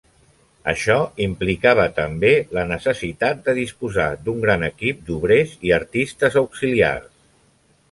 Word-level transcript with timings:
Això 0.71 0.95
implicava 1.25 1.85
també 1.99 2.31
la 2.59 2.63
necessitat 2.71 3.45
de 3.49 3.55
disposar 3.59 4.09
d'un 4.29 4.41
gran 4.47 4.67
equip 4.71 5.07
d'obrers 5.11 5.55
i 5.71 5.77
artistes 5.81 6.41
auxiliars. 6.45 7.09